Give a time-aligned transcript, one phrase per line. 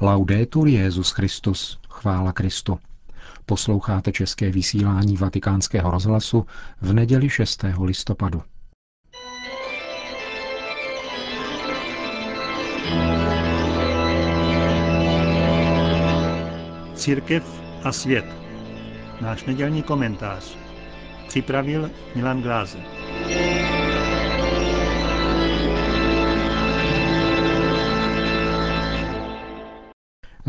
[0.00, 2.78] Laudetur Jezus Christus, chvála Kristu.
[3.46, 6.46] Posloucháte české vysílání Vatikánského rozhlasu
[6.80, 7.64] v neděli 6.
[7.82, 8.42] listopadu.
[16.94, 18.24] Církev a svět.
[19.20, 20.56] Náš nedělní komentář.
[21.28, 22.97] Připravil Milan Gláze.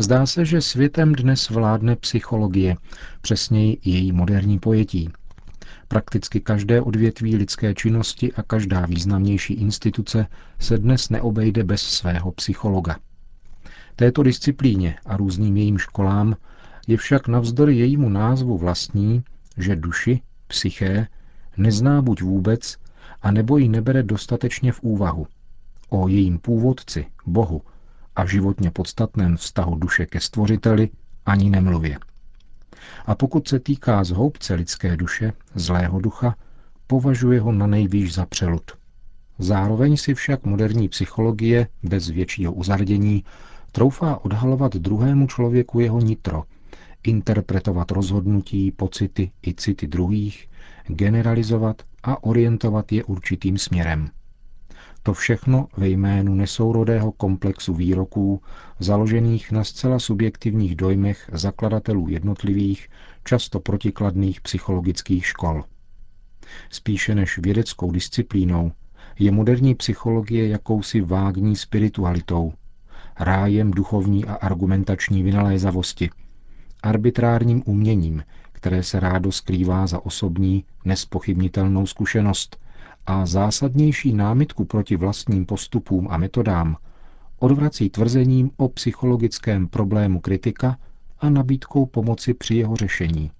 [0.00, 2.76] Zdá se, že světem dnes vládne psychologie,
[3.20, 5.10] přesněji její moderní pojetí.
[5.88, 10.26] Prakticky každé odvětví lidské činnosti a každá významnější instituce
[10.58, 12.96] se dnes neobejde bez svého psychologa.
[13.96, 16.36] Této disciplíně a různým jejím školám
[16.86, 19.22] je však navzdory jejímu názvu vlastní,
[19.56, 21.06] že duši, psyché,
[21.56, 22.76] nezná buď vůbec,
[23.22, 25.26] a nebo ji nebere dostatečně v úvahu.
[25.88, 27.62] O jejím původci, Bohu,
[28.16, 30.88] a životně podstatném vztahu duše ke stvořiteli
[31.26, 31.98] ani nemluvě.
[33.06, 36.34] A pokud se týká zhoubce lidské duše, zlého ducha,
[36.86, 38.70] považuje ho na nejvýš za přelud.
[39.38, 43.24] Zároveň si však moderní psychologie bez většího uzardění
[43.72, 46.44] troufá odhalovat druhému člověku jeho nitro,
[47.04, 50.48] interpretovat rozhodnutí, pocity i city druhých,
[50.86, 54.10] generalizovat a orientovat je určitým směrem.
[55.02, 58.42] To všechno ve jménu nesourodého komplexu výroků,
[58.78, 62.88] založených na zcela subjektivních dojmech zakladatelů jednotlivých,
[63.24, 65.64] často protikladných psychologických škol.
[66.70, 68.72] Spíše než vědeckou disciplínou
[69.18, 72.52] je moderní psychologie jakousi vágní spiritualitou,
[73.20, 76.10] rájem duchovní a argumentační vynalézavosti,
[76.82, 82.56] arbitrárním uměním, které se rádo skrývá za osobní, nespochybnitelnou zkušenost
[83.06, 86.76] a zásadnější námitku proti vlastním postupům a metodám
[87.38, 90.76] odvrací tvrzením o psychologickém problému kritika
[91.18, 93.30] a nabídkou pomoci při jeho řešení.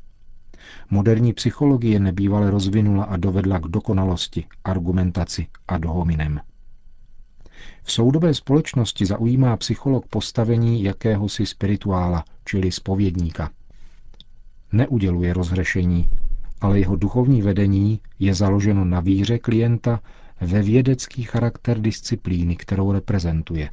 [0.90, 6.40] Moderní psychologie nebývale rozvinula a dovedla k dokonalosti, argumentaci a dohominem.
[7.82, 13.50] V soudobé společnosti zaujímá psycholog postavení jakéhosi spirituála, čili spovědníka.
[14.72, 16.08] Neuděluje rozhřešení,
[16.60, 20.00] ale jeho duchovní vedení je založeno na víře klienta
[20.40, 23.70] ve vědecký charakter disciplíny, kterou reprezentuje.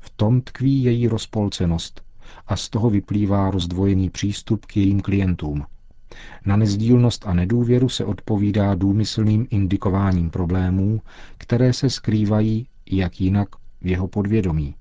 [0.00, 2.02] V tom tkví její rozpolcenost
[2.46, 5.64] a z toho vyplývá rozdvojený přístup k jejím klientům.
[6.46, 11.00] Na nezdílnost a nedůvěru se odpovídá důmyslným indikováním problémů,
[11.38, 13.48] které se skrývají, jak jinak,
[13.82, 14.74] v jeho podvědomí.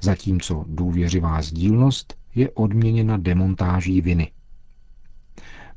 [0.00, 4.30] Zatímco důvěřivá sdílnost je odměněna demontáží viny.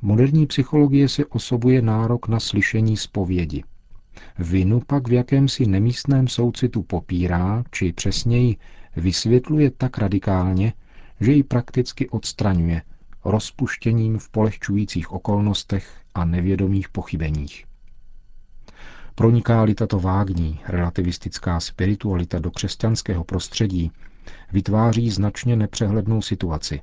[0.02, 3.64] Moderní psychologie se osobuje nárok na slyšení zpovědi.
[4.40, 8.58] Vinu pak v jakémsi nemístném soucitu popírá, či přesněji
[8.96, 10.74] vysvětluje tak radikálně,
[11.22, 12.82] že ji prakticky odstraňuje
[13.26, 17.66] rozpuštěním v polehčujících okolnostech a nevědomých pochybeních.
[19.16, 23.92] Proniká-li tato vágní, relativistická spiritualita do křesťanského prostředí,
[24.52, 26.82] vytváří značně nepřehlednou situaci.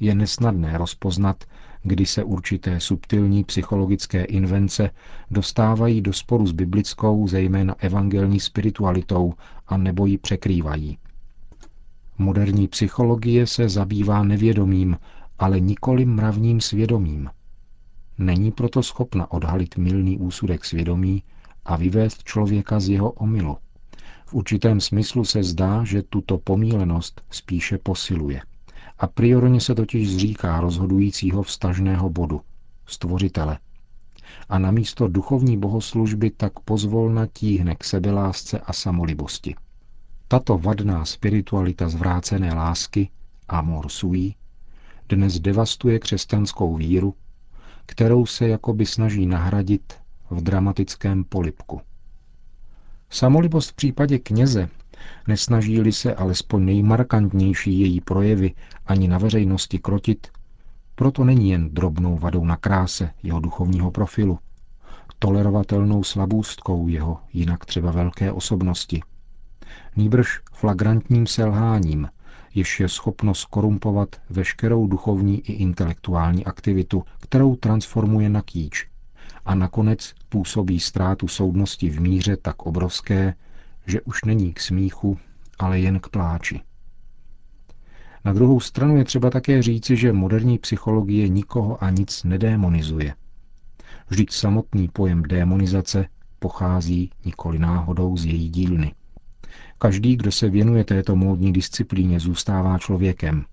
[0.00, 1.44] Je nesnadné rozpoznat,
[1.82, 4.90] kdy se určité subtilní psychologické invence
[5.30, 9.34] dostávají do sporu s biblickou, zejména evangelní spiritualitou
[9.66, 10.98] a nebo ji překrývají.
[12.18, 14.96] Moderní psychologie se zabývá nevědomým,
[15.38, 17.30] ale nikoli mravním svědomím.
[18.18, 21.22] Není proto schopna odhalit milný úsudek svědomí
[21.64, 23.56] a vyvést člověka z jeho omylu.
[24.26, 28.40] V určitém smyslu se zdá, že tuto pomílenost spíše posiluje.
[28.98, 32.40] A priorně se totiž zříká rozhodujícího vztažného bodu,
[32.86, 33.58] stvořitele.
[34.48, 39.54] A namísto duchovní bohoslužby tak pozvolna tíhne k sebelásce a samolibosti.
[40.28, 43.10] Tato vadná spiritualita zvrácené lásky,
[43.48, 44.34] amor sui,
[45.08, 47.14] dnes devastuje křesťanskou víru,
[47.86, 49.94] kterou se jakoby snaží nahradit
[50.30, 51.80] v dramatickém polipku.
[53.10, 54.68] Samolibost v případě kněze
[55.28, 58.54] nesnaží-li se alespoň nejmarkantnější její projevy
[58.86, 60.26] ani na veřejnosti krotit,
[60.94, 64.38] proto není jen drobnou vadou na kráse jeho duchovního profilu,
[65.18, 69.02] tolerovatelnou slabůstkou jeho jinak třeba velké osobnosti.
[69.96, 72.08] Nýbrž flagrantním selháním,
[72.54, 78.86] jež je schopno skorumpovat veškerou duchovní i intelektuální aktivitu, kterou transformuje na kýč.
[79.44, 83.34] A nakonec působí ztrátu soudnosti v míře tak obrovské,
[83.86, 85.18] že už není k smíchu,
[85.58, 86.60] ale jen k pláči.
[88.24, 93.14] Na druhou stranu je třeba také říci, že moderní psychologie nikoho a nic nedémonizuje.
[94.08, 96.06] Vždyť samotný pojem démonizace
[96.38, 98.94] pochází nikoli náhodou z její dílny.
[99.78, 103.44] Každý, kdo se věnuje této módní disciplíně, zůstává člověkem.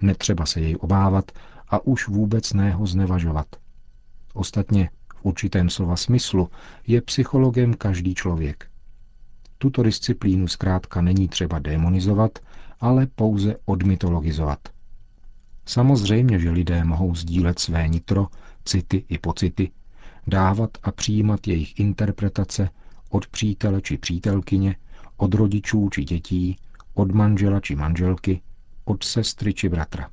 [0.00, 1.32] Netřeba se jej obávat
[1.68, 3.46] a už vůbec ne ho znevažovat.
[4.34, 6.48] Ostatně v určitém slova smyslu
[6.86, 8.68] je psychologem každý člověk.
[9.58, 12.38] Tuto disciplínu zkrátka není třeba demonizovat,
[12.80, 14.68] ale pouze odmytologizovat.
[15.66, 18.26] Samozřejmě, že lidé mohou sdílet své nitro,
[18.64, 19.70] city i pocity,
[20.26, 22.70] dávat a přijímat jejich interpretace
[23.10, 24.76] od přítele či přítelkyně,
[25.16, 26.58] od rodičů či dětí,
[26.94, 28.40] od manžela či manželky,
[28.84, 30.10] od sestry či bratra.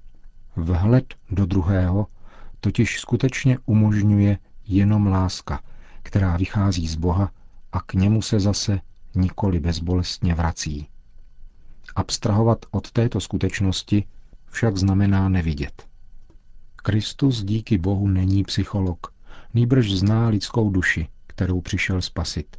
[0.56, 2.08] Vhled do druhého
[2.60, 4.38] totiž skutečně umožňuje
[4.68, 5.62] jenom láska,
[6.04, 7.32] která vychází z Boha
[7.72, 8.80] a k němu se zase
[9.16, 10.88] nikoli bezbolestně vrací.
[11.96, 14.06] Abstrahovat od této skutečnosti
[14.46, 15.88] však znamená nevidět.
[16.76, 19.14] Kristus díky Bohu není psycholog,
[19.54, 22.58] nýbrž zná lidskou duši, kterou přišel spasit.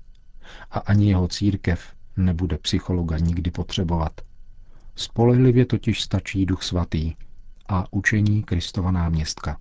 [0.70, 4.20] A ani jeho církev nebude psychologa nikdy potřebovat.
[4.96, 7.14] Spolehlivě totiž stačí duch svatý
[7.68, 9.60] a učení Kristova náměstka.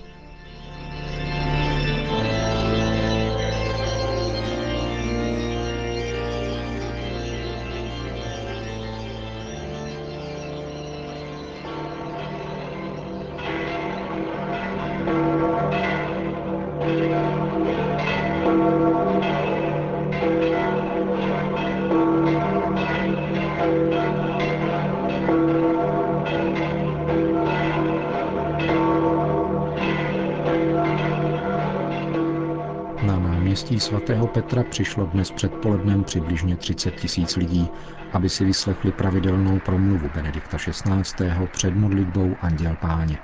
[33.81, 37.69] Svatého Petra přišlo dnes předpolednem přibližně 30 tisíc lidí,
[38.13, 41.29] aby si vyslechli pravidelnou promluvu Benedikta XVI.
[41.51, 43.17] před modlitbou Anděl Páně.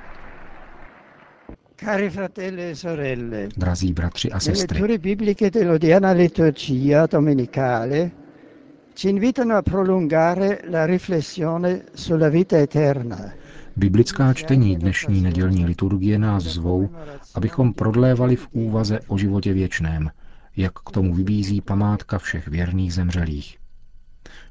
[1.79, 8.11] Cari fratelli e sorelle, Drazí bratři a le sestry, letture bibliche dell'odierna liturgia domenicale
[8.93, 13.31] ci invitano a prolungare la riflessione sulla vita eterna.
[13.75, 16.89] biblická čtení dnešní nedělní liturgie nás zvou,
[17.35, 20.09] abychom prodlévali v úvaze o životě věčném,
[20.57, 23.57] jak k tomu vybízí památka všech věrných zemřelých.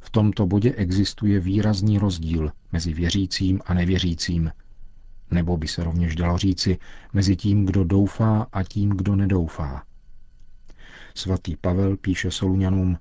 [0.00, 4.50] V tomto bodě existuje výrazný rozdíl mezi věřícím a nevěřícím,
[5.30, 6.78] nebo by se rovněž dalo říci
[7.12, 9.82] mezi tím, kdo doufá a tím, kdo nedoufá.
[11.14, 12.98] Svatý Pavel píše Soluňanům,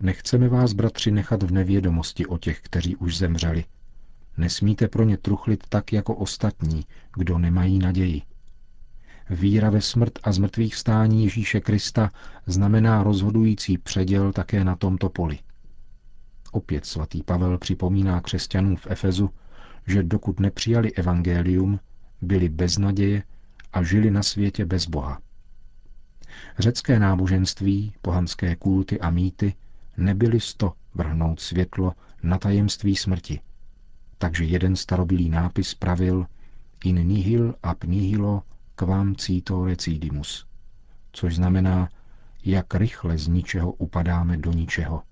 [0.00, 3.64] nechceme vás, bratři, nechat v nevědomosti o těch, kteří už zemřeli.
[4.36, 6.86] Nesmíte pro ně truchlit tak jako ostatní,
[7.16, 8.22] kdo nemají naději.
[9.30, 12.10] Víra ve smrt a zmrtvých vstání Ježíše Krista
[12.46, 15.38] znamená rozhodující předěl také na tomto poli.
[16.52, 19.30] Opět svatý Pavel připomíná křesťanům v Efezu,
[19.86, 21.80] že dokud nepřijali evangelium,
[22.20, 23.22] byli bez naděje
[23.72, 25.20] a žili na světě bez Boha.
[26.58, 29.54] Řecké náboženství, pohanské kulty a mýty
[29.96, 31.92] nebyly sto vrhnout světlo
[32.22, 33.40] na tajemství smrti.
[34.18, 36.26] Takže jeden starobilý nápis pravil
[36.84, 38.42] in nihil ab nihilo
[38.74, 40.46] quam cito recidimus,
[41.12, 41.88] což znamená,
[42.44, 45.02] jak rychle z ničeho upadáme do ničeho.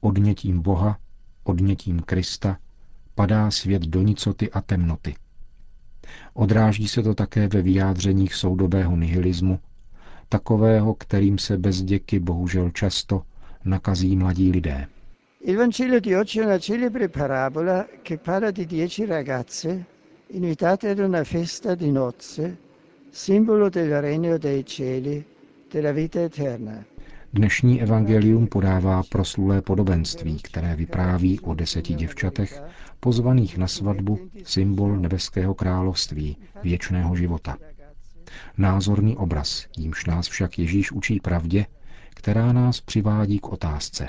[0.00, 0.98] Odnětím Boha,
[1.44, 2.58] odnětím Krista,
[3.14, 5.14] padá svět do nicoty a temnoty.
[6.34, 9.60] Odráží se to také ve vyjádřeních soudobého nihilismu,
[10.28, 13.22] takového, kterým se bez děky bohužel často
[13.64, 14.86] nakazí mladí lidé.
[15.40, 19.84] Il Vangelo di oggi è una celebre parabola che parla di dieci ragazze
[20.32, 22.56] invitate ad una festa di nozze,
[23.10, 25.24] simbolo del regno dei cieli,
[25.68, 26.84] della vita eterna.
[27.32, 32.62] Dnešní evangelium podává proslulé podobenství, které vypráví o deseti děvčatech,
[33.00, 37.56] pozvaných na svatbu, symbol nebeského království, věčného života.
[38.58, 41.66] Názorný obraz, jímž nás však Ježíš učí pravdě,
[42.14, 44.08] která nás přivádí k otázce.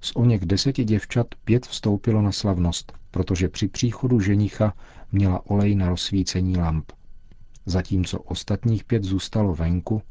[0.00, 4.74] Z o něch deseti děvčat pět vstoupilo na slavnost, protože při příchodu ženicha
[5.12, 6.92] měla olej na rozsvícení lamp.
[7.66, 10.02] Zatímco ostatních pět zůstalo venku,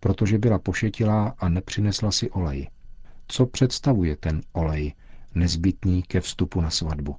[0.00, 2.70] protože byla pošetilá a nepřinesla si olej.
[3.28, 4.94] Co představuje ten olej,
[5.34, 7.16] nezbytný ke vstupu na svatbu?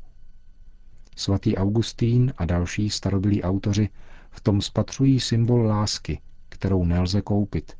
[1.15, 3.89] Svatý Augustín a další starobilí autoři
[4.31, 7.73] v tom spatřují symbol lásky, kterou nelze koupit,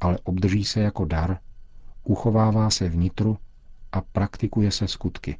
[0.00, 1.38] ale obdrží se jako dar,
[2.04, 3.38] uchovává se vnitru
[3.94, 5.38] a praktikuje se skutky.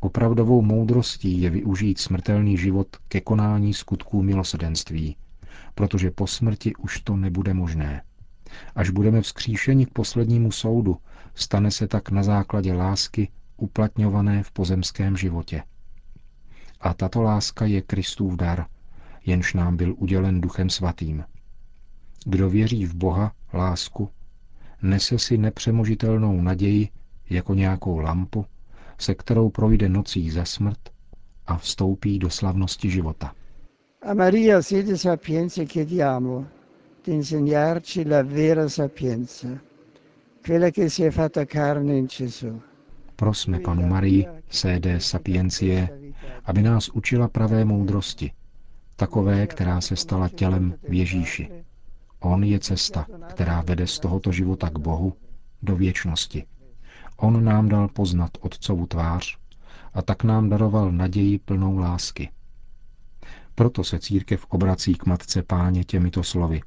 [0.00, 5.16] Opravdovou moudrostí je využít smrtelný život ke konání skutků milosedenství,
[5.74, 8.02] protože po smrti už to nebude možné.
[8.74, 10.96] Až budeme vzkříšeni k poslednímu soudu,
[11.34, 15.62] stane se tak na základě lásky uplatňované v pozemském životě.
[16.80, 18.66] A tato láska je Kristův dar,
[19.26, 21.24] jenž nám byl udělen Duchem Svatým.
[22.24, 24.10] Kdo věří v Boha, lásku,
[24.82, 26.88] nese si nepřemožitelnou naději
[27.30, 28.46] jako nějakou lampu,
[28.98, 30.78] se kterou projde nocí za smrt
[31.46, 33.34] a vstoupí do slavnosti života.
[34.02, 36.46] A Maria sede sapienza chiediamo
[37.04, 39.48] di insegnarci la vera sapienza,
[40.42, 42.60] quella che si è fatta carne in Gesù.
[43.16, 45.88] Prosme panu Marii, CD Sapiencie,
[46.44, 48.32] aby nás učila pravé moudrosti,
[48.96, 51.50] takové, která se stala tělem v Ježíši.
[52.20, 55.12] On je cesta, která vede z tohoto života k Bohu
[55.62, 56.44] do věčnosti.
[57.22, 59.38] On nám dal poznat Otcovu tvář
[59.94, 62.30] a tak nám daroval naději plnou lásky.
[63.54, 66.60] Proto se církev obrací k Matce Páně těmito slovy.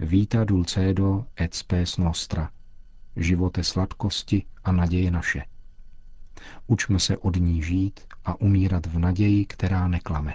[0.00, 2.50] Vita dulcedo et spes nostra.
[3.16, 5.42] Živote sladkosti a naděje naše.
[6.66, 10.34] Učme se od ní žít a umírat v naději, která neklame.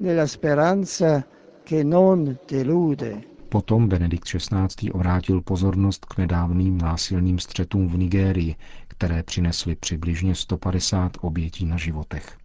[0.00, 1.22] Nella speranza
[1.64, 3.35] che non delude.
[3.48, 4.90] Potom Benedikt XVI.
[4.92, 8.54] obrátil pozornost k nedávným násilným střetům v Nigérii,
[8.88, 12.36] které přinesly přibližně 150 obětí na životech.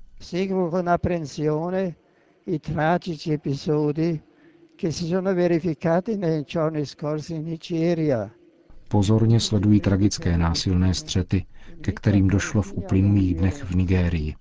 [8.87, 11.45] Pozorně sledují tragické násilné střety,
[11.81, 14.35] ke kterým došlo v uplynulých dnech v Nigérii.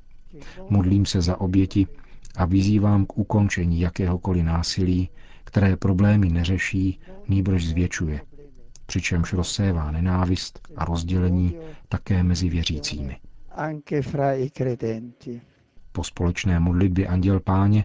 [0.71, 1.87] Modlím se za oběti
[2.37, 5.11] a vyzývám k ukončení jakéhokoliv násilí,
[5.45, 8.21] které problémy neřeší, nýbrž zvětšuje,
[8.87, 11.57] přičemž rozsévá nenávist a rozdělení
[11.89, 13.17] také mezi věřícími.
[15.93, 17.85] Po společné modlitbě Anděl Páně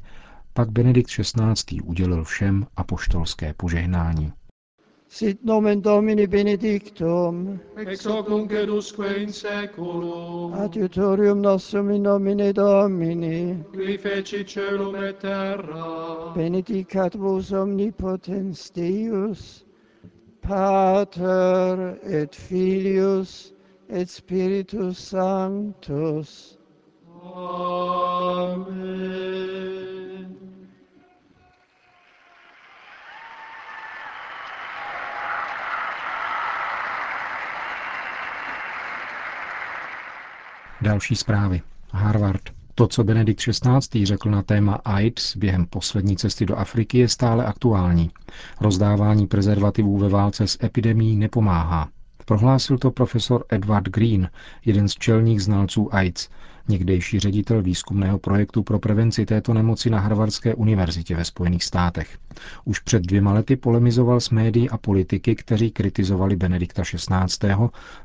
[0.53, 1.81] pak Benedikt XVI.
[1.83, 4.33] udělil všem apoštolské požehnání.
[5.07, 13.63] Sit nomen Domini benedictum, ex hoc nunc edusque in seculum, adiutorium nostrum in nomine Domini,
[13.71, 19.63] qui feci celum et terra, benedicat vos omnipotens Deus,
[20.41, 23.53] Pater et Filius
[23.89, 26.57] et Spiritus Sanctus.
[27.23, 28.65] Amen.
[40.85, 41.61] Další zprávy.
[41.91, 42.41] Harvard.
[42.75, 44.05] To, co Benedikt XVI.
[44.05, 48.11] řekl na téma AIDS během poslední cesty do Afriky, je stále aktuální.
[48.61, 51.89] Rozdávání prezervativů ve válce s epidemí nepomáhá.
[52.25, 54.29] Prohlásil to profesor Edward Green,
[54.65, 56.29] jeden z čelních znalců AIDS,
[56.67, 62.17] někdejší ředitel výzkumného projektu pro prevenci této nemoci na Harvardské univerzitě ve Spojených státech.
[62.65, 67.55] Už před dvěma lety polemizoval s médií a politiky, kteří kritizovali Benedikta XVI.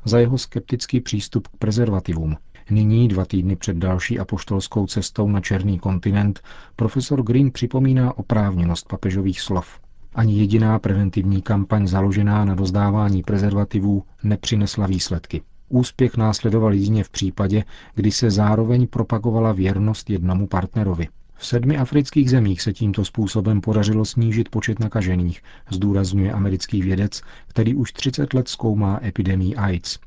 [0.05, 2.37] za jeho skeptický přístup k prezervativům.
[2.69, 6.39] Nyní, dva týdny před další apoštolskou cestou na Černý kontinent,
[6.75, 9.79] profesor Green připomíná oprávněnost papežových slov.
[10.15, 15.41] Ani jediná preventivní kampaň založená na rozdávání prezervativů nepřinesla výsledky.
[15.69, 17.63] Úspěch následoval jedině v případě,
[17.95, 21.07] kdy se zároveň propagovala věrnost jednomu partnerovi.
[21.37, 27.75] V sedmi afrických zemích se tímto způsobem podařilo snížit počet nakažených, zdůrazňuje americký vědec, který
[27.75, 29.99] už 30 let zkoumá epidemii AIDS.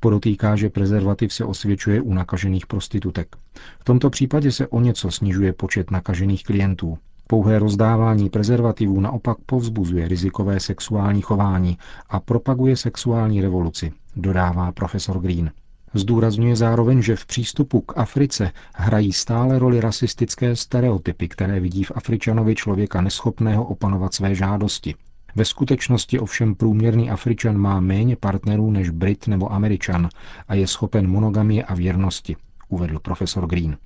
[0.00, 3.36] Podotýká, že prezervativ se osvědčuje u nakažených prostitutek.
[3.80, 6.98] V tomto případě se o něco snižuje počet nakažených klientů.
[7.26, 15.50] Pouhé rozdávání prezervativů naopak povzbuzuje rizikové sexuální chování a propaguje sexuální revoluci, dodává profesor Green.
[15.94, 21.92] Zdůrazňuje zároveň, že v přístupu k Africe hrají stále roli rasistické stereotypy, které vidí v
[21.94, 24.94] Afričanovi člověka neschopného opanovat své žádosti.
[25.36, 30.08] Ve skutečnosti ovšem průměrný Afričan má méně partnerů než Brit nebo Američan
[30.48, 32.36] a je schopen monogamie a věrnosti,
[32.68, 33.76] uvedl profesor Green.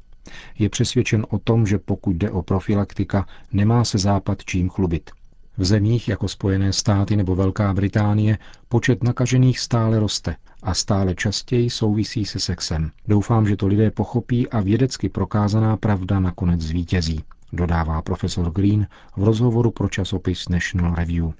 [0.58, 5.10] Je přesvědčen o tom, že pokud jde o profilaktika, nemá se Západ čím chlubit.
[5.58, 8.38] V zemích jako Spojené státy nebo Velká Británie
[8.68, 12.90] počet nakažených stále roste a stále častěji souvisí se sexem.
[13.08, 17.20] Doufám, že to lidé pochopí a vědecky prokázaná pravda nakonec zvítězí,
[17.52, 18.86] dodává profesor Green
[19.16, 21.32] v rozhovoru pro časopis National Review.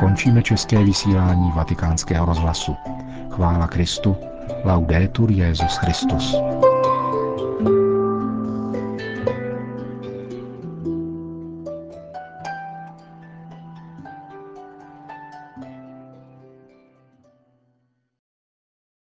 [0.00, 2.76] Končíme české vysílání vatikánského rozhlasu.
[3.30, 4.16] Chvála Kristu.
[4.64, 6.34] Laudetur Jezus Christus.
[7.60, 7.89] thank you